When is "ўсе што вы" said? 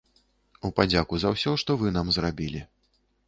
1.35-1.93